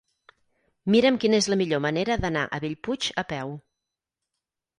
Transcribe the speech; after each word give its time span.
Mira'm 0.95 1.19
quina 1.23 1.39
és 1.41 1.47
la 1.55 1.57
millor 1.61 1.81
manera 1.87 2.17
d'anar 2.25 2.47
a 2.47 2.61
Bellpuig 2.65 3.11
a 3.25 3.27
peu. 3.37 3.55